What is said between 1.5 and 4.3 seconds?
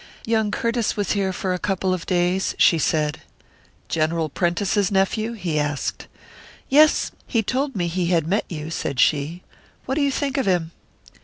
a couple of days," she said. "General